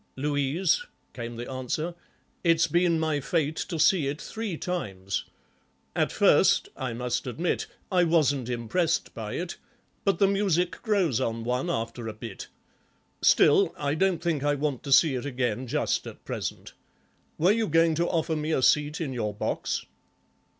"'Louise,'" 0.15 0.87
came 1.13 1.35
the 1.35 1.47
answer, 1.47 1.93
"it's 2.43 2.65
been 2.65 2.99
my 2.99 3.19
fate 3.19 3.55
to 3.55 3.77
see 3.77 4.07
it 4.07 4.19
three 4.19 4.57
times. 4.57 5.25
At 5.95 6.11
first, 6.11 6.69
I 6.75 6.91
must 6.93 7.27
admit, 7.27 7.67
I 7.91 8.03
wasn't 8.05 8.49
impressed 8.49 9.13
by 9.13 9.33
it, 9.33 9.57
but 10.03 10.17
the 10.17 10.25
music 10.25 10.81
grows 10.81 11.21
on 11.21 11.43
one 11.43 11.69
after 11.69 12.07
a 12.07 12.13
bit. 12.13 12.47
Still, 13.21 13.75
I 13.77 13.93
don't 13.93 14.23
think 14.23 14.43
I 14.43 14.55
want 14.55 14.81
to 14.85 14.91
see 14.91 15.13
it 15.13 15.25
again 15.27 15.67
just 15.67 16.07
at 16.07 16.25
present. 16.25 16.73
Were 17.37 17.51
you 17.51 17.67
going 17.67 17.93
to 17.93 18.07
offer 18.07 18.35
me 18.35 18.53
a 18.53 18.63
seat 18.63 19.01
in 19.01 19.13
your 19.13 19.35
box?" 19.35 19.85